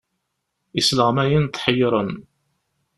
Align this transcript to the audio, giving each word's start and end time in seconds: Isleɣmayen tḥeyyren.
Isleɣmayen 0.79 1.45
tḥeyyren. 1.47 2.11